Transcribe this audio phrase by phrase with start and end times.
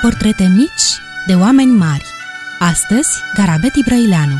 [0.00, 2.04] Portrete mici de oameni mari.
[2.58, 4.34] Astăzi, Garabeti Brăileanu.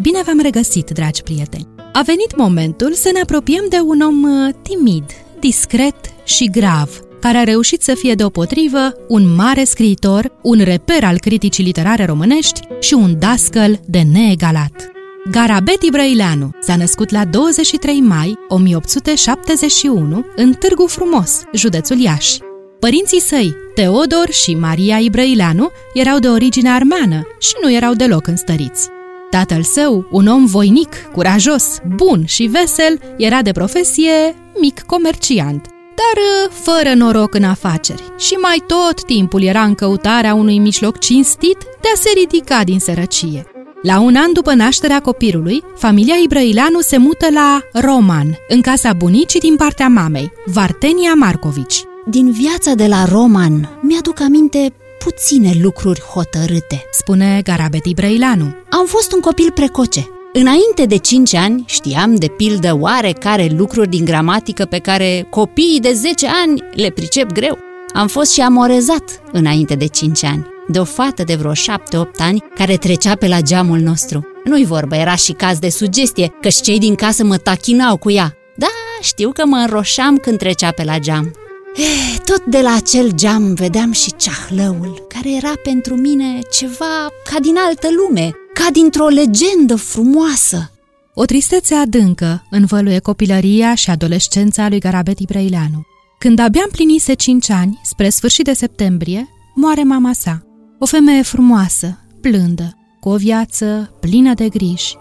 [0.00, 1.66] Bine v-am regăsit, dragi prieteni!
[1.92, 5.04] A venit momentul să ne apropiem de un om uh, timid,
[5.40, 11.18] discret și grav, care a reușit să fie deopotrivă un mare scriitor, un reper al
[11.18, 14.94] criticii literare românești și un dascăl de neegalat.
[15.30, 22.38] Garabeti Brăileanu s-a născut la 23 mai 1871 în Târgu Frumos, județul Iași.
[22.78, 28.88] Părinții săi, Teodor și Maria Ibrăileanu, erau de origine armeană și nu erau deloc înstăriți.
[29.30, 36.22] Tatăl său, un om voinic, curajos, bun și vesel, era de profesie mic comerciant, dar
[36.22, 41.58] uh, fără noroc în afaceri și mai tot timpul era în căutarea unui mijloc cinstit
[41.58, 43.53] de a se ridica din sărăcie.
[43.84, 49.40] La un an după nașterea copilului, familia Ibrăileanu se mută la Roman, în casa bunicii
[49.40, 51.82] din partea mamei, Vartenia Marcovici.
[52.06, 58.54] Din viața de la Roman mi-aduc aminte puține lucruri hotărâte, spune Garabet Ibrăileanu.
[58.70, 60.08] Am fost un copil precoce.
[60.32, 65.92] Înainte de 5 ani știam de pildă oarecare lucruri din gramatică pe care copiii de
[65.92, 67.58] 10 ani le pricep greu.
[67.92, 72.44] Am fost și amorezat înainte de 5 ani de o fată de vreo șapte-opt ani
[72.54, 74.26] care trecea pe la geamul nostru.
[74.44, 78.10] Nu-i vorba, era și caz de sugestie, că și cei din casă mă tachinau cu
[78.10, 78.36] ea.
[78.56, 78.66] Da,
[79.02, 81.32] știu că mă înroșam când trecea pe la geam.
[81.76, 87.40] Eh, tot de la acel geam vedeam și ceahlăul, care era pentru mine ceva ca
[87.40, 90.70] din altă lume, ca dintr-o legendă frumoasă.
[91.14, 95.82] O tristețe adâncă învăluie copilăria și adolescența lui Garabet Ibrăileanu.
[96.18, 100.42] Când abia împlinise cinci ani, spre sfârșit de septembrie, moare mama sa.
[100.84, 104.96] O femeie frumoasă, blândă, cu o viață plină de griji.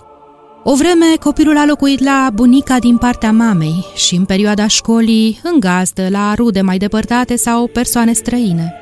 [0.64, 5.59] O vreme copilul a locuit la bunica din partea mamei și în perioada școlii în
[5.59, 8.73] gazdă la rude mai depărtate sau persoane străine.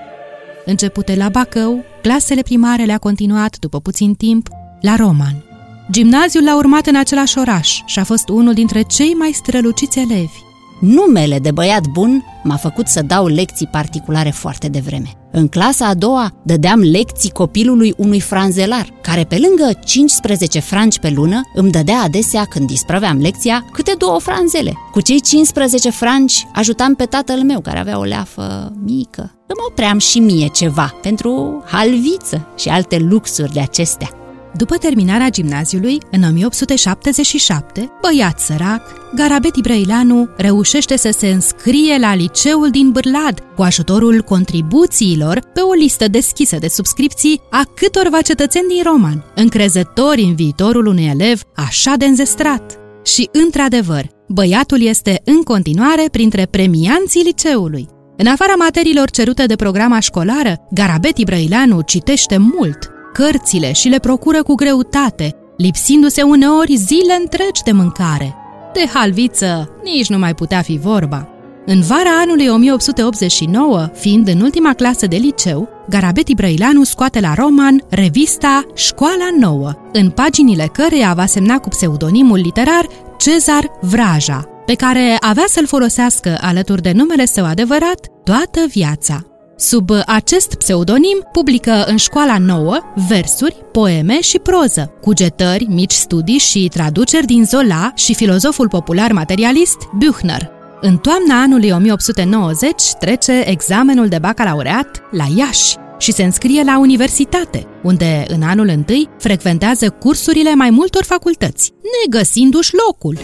[0.66, 4.50] Începute la Bacău, clasele primare le-a continuat după puțin timp
[4.82, 5.44] la Roman.
[5.92, 10.51] Gimnaziul l-a urmat în același oraș și a fost unul dintre cei mai străluciți elevi.
[10.82, 15.08] Numele de băiat bun m-a făcut să dau lecții particulare foarte devreme.
[15.32, 21.10] În clasa a doua dădeam lecții copilului unui franzelar, care pe lângă 15 franci pe
[21.10, 24.74] lună îmi dădea adesea, când disprăveam lecția, câte două franzele.
[24.92, 29.22] Cu cei 15 franci ajutam pe tatăl meu, care avea o leafă mică.
[29.22, 34.21] Îmi opream și mie ceva pentru halviță și alte luxuri de acestea.
[34.56, 38.82] După terminarea gimnaziului, în 1877, băiat sărac,
[39.16, 45.74] Garabet Ibrăileanu reușește să se înscrie la liceul din Bârlad cu ajutorul contribuțiilor pe o
[45.74, 51.94] listă deschisă de subscripții a câtorva cetățeni din Roman, încrezători în viitorul unui elev așa
[51.98, 52.80] de înzestrat.
[53.06, 57.88] Și, într-adevăr, băiatul este în continuare printre premianții liceului.
[58.18, 64.44] În afara materiilor cerute de programa școlară, Garabet Ibrăileanu citește mult, cărțile și le procură
[64.44, 68.36] cu greutate, lipsindu-se uneori zile întregi de mâncare.
[68.74, 71.28] De halviță nici nu mai putea fi vorba.
[71.66, 77.84] În vara anului 1889, fiind în ultima clasă de liceu, Garabeti Brăileanu scoate la roman
[77.90, 85.18] revista Școala Nouă, în paginile căreia va semna cu pseudonimul literar Cezar Vraja, pe care
[85.20, 89.31] avea să-l folosească alături de numele său adevărat toată viața.
[89.56, 96.70] Sub acest pseudonim publică în școala nouă versuri, poeme și proză, cugetări, mici studii și
[96.74, 100.50] traduceri din Zola și filozoful popular materialist Büchner.
[100.82, 107.68] În toamna anului 1890 trece examenul de bacalaureat la Iași și se înscrie la universitate,
[107.84, 111.74] unde în anul întâi frecventează cursurile mai multor facultăți,
[112.06, 113.18] negăsindu-și locul.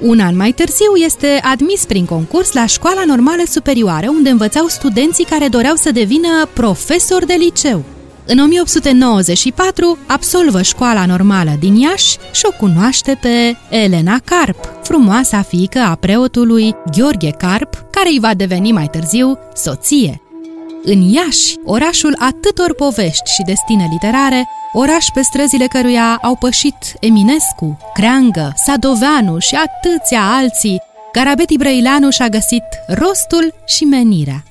[0.00, 5.24] Un an mai târziu este admis prin concurs la școala normală superioară, unde învățau studenții
[5.24, 7.84] care doreau să devină profesori de liceu.
[8.26, 15.78] În 1894 absolvă școala normală din Iași și o cunoaște pe Elena Carp, frumoasa fiică
[15.78, 20.20] a preotului Gheorghe Carp, care îi va deveni mai târziu soție.
[20.84, 27.78] În Iași, orașul atâtor povești și destine literare, oraș pe străzile căruia au pășit Eminescu,
[27.94, 30.82] Creangă, Sadoveanu și atâția alții,
[31.12, 34.42] Garabeti Brăileanu și-a găsit rostul și menirea.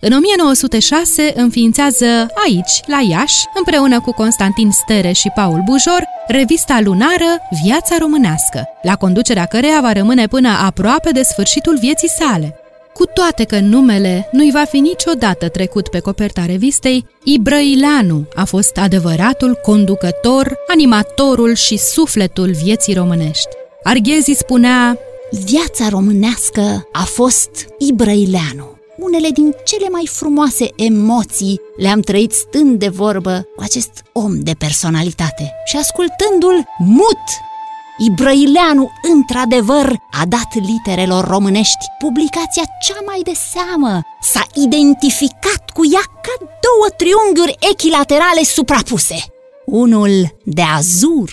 [0.00, 2.06] În 1906 înființează
[2.44, 8.96] aici, la Iași, împreună cu Constantin Stere și Paul Bujor, revista lunară Viața Românească, la
[8.96, 12.60] conducerea căreia va rămâne până aproape de sfârșitul vieții sale.
[12.96, 18.76] Cu toate că numele nu-i va fi niciodată trecut pe coperta revistei, Ibrăileanu a fost
[18.76, 23.48] adevăratul conducător, animatorul și sufletul vieții românești.
[23.82, 24.98] Arghezi spunea,
[25.30, 28.78] Viața românească a fost Ibrăileanu.
[28.96, 34.52] Unele din cele mai frumoase emoții le-am trăit stând de vorbă cu acest om de
[34.58, 37.24] personalitate și ascultându-l mut
[37.98, 44.00] Ibrăileanu, într-adevăr, a dat literelor românești publicația cea mai de seamă.
[44.20, 49.16] S-a identificat cu ea ca două triunghiuri echilaterale suprapuse.
[49.64, 51.30] Unul de azur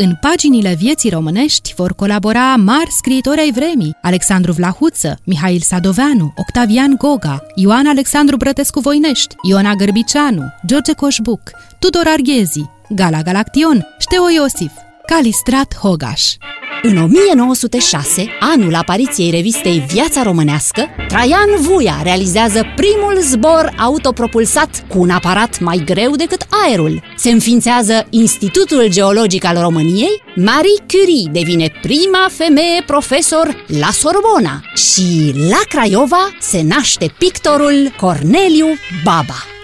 [0.00, 6.94] în paginile vieții românești vor colabora mari scriitori ai vremii, Alexandru Vlahuță, Mihail Sadoveanu, Octavian
[6.98, 11.40] Goga, Ioan Alexandru Brătescu Voinești, Iona Gărbiceanu, George Coșbuc,
[11.78, 14.72] Tudor Arghezi, Gala Galaction, Șteo Iosif,
[15.14, 16.34] Calistrat Hogaș.
[16.82, 25.10] În 1906, anul apariției revistei Viața Românească, Traian Vuia realizează primul zbor autopropulsat cu un
[25.10, 27.02] aparat mai greu decât aerul.
[27.16, 35.32] Se înființează Institutul Geologic al României, Marie Curie devine prima femeie profesor la Sorbona și
[35.48, 38.66] la Craiova se naște pictorul Corneliu
[39.04, 39.57] Baba.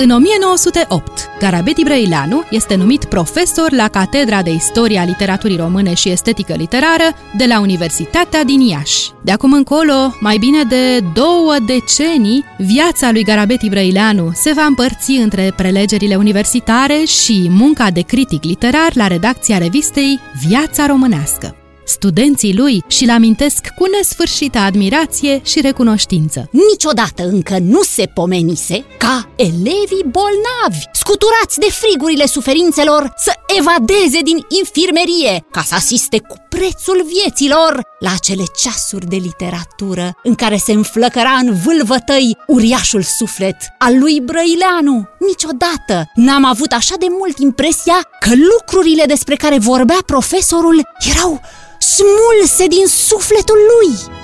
[0.00, 6.54] În 1908, Garabeti Brăileanu este numit profesor la Catedra de Istoria Literaturii Române și Estetică
[6.56, 7.04] Literară
[7.36, 9.10] de la Universitatea din Iași.
[9.22, 15.10] De acum încolo, mai bine de două decenii, viața lui Garabeti Brăileanu se va împărți
[15.10, 21.56] între prelegerile universitare și munca de critic literar la redacția revistei Viața Românească.
[21.88, 26.48] Studenții lui și-l amintesc cu nesfârșită admirație și recunoștință.
[26.50, 34.46] Niciodată încă nu se pomenise ca elevii bolnavi, scuturați de frigurile suferințelor, să evadeze din
[34.58, 40.72] infirmerie ca să asiste cu prețul vieților la acele ceasuri de literatură în care se
[40.72, 45.08] înflăcăra în vâlvătăi uriașul suflet al lui Brăileanu.
[45.18, 51.40] Niciodată n-am avut așa de mult impresia că lucrurile despre care vorbea profesorul erau
[51.78, 54.16] smulse din sufletul lui.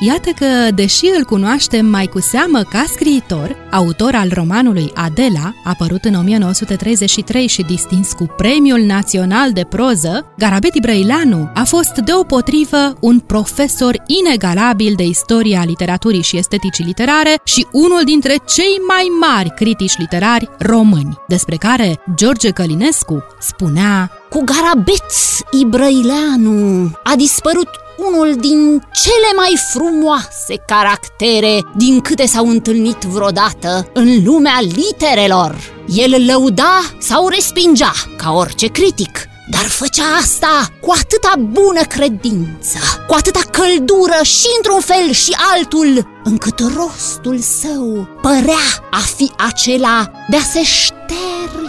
[0.00, 6.04] Iată că, deși îl cunoaștem mai cu seamă ca scriitor, autor al romanului Adela, apărut
[6.04, 13.18] în 1933 și distins cu Premiul Național de Proză, Garabeti Brăileanu a fost deopotrivă un
[13.18, 19.96] profesor inegalabil de istoria literaturii și esteticii literare și unul dintre cei mai mari critici
[19.96, 25.04] literari români, despre care George Călinescu spunea Cu Garabet
[25.50, 34.24] Ibrăileanu a dispărut unul din cele mai frumoase caractere din câte s-au întâlnit vreodată în
[34.24, 35.56] lumea literelor.
[35.86, 42.78] El îl lăuda sau respingea, ca orice critic, dar făcea asta cu atâta bună credință,
[43.08, 50.10] cu atâta căldură și într-un fel și altul, încât rostul său părea a fi acela
[50.28, 50.62] de a se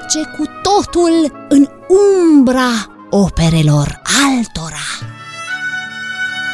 [0.07, 1.67] șterge cu totul în
[2.29, 2.69] umbra
[3.09, 4.87] operelor altora.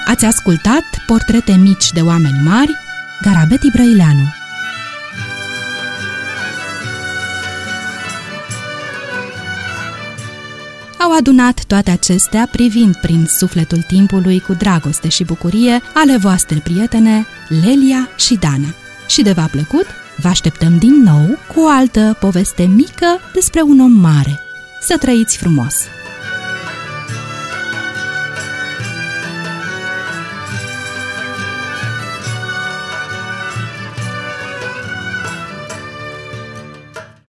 [0.05, 2.71] Ați ascultat Portrete mici de oameni mari,
[3.21, 4.23] Garabeti Brăileanu.
[10.99, 17.25] Au adunat toate acestea privind prin sufletul timpului cu dragoste și bucurie ale voastre prietene
[17.47, 18.73] Lelia și Dana.
[19.07, 19.85] Și de v-a plăcut,
[20.17, 24.39] vă așteptăm din nou cu o altă poveste mică despre un om mare.
[24.81, 25.75] Să trăiți frumos!